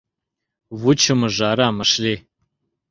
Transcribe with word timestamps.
Вучымыжо 0.79 1.43
арам 1.51 1.77
ыш 1.83 1.91
лий. 2.03 2.19